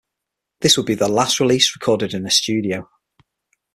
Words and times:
This 0.61 0.77
would 0.77 0.87
be 0.87 0.95
their 0.95 1.07
last 1.07 1.39
release 1.39 1.75
recorded 1.75 2.15
in 2.15 2.25
a 2.25 2.31
studio. 2.31 2.89